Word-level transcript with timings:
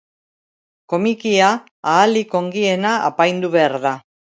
Komikia 0.93 1.51
ahalik 1.95 2.35
ongiena 2.43 2.99
apaindu 3.15 3.57
behar 3.59 3.83
da. 3.89 3.99